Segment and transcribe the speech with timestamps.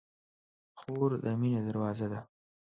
[0.79, 2.19] خور د مینې دروازه ده.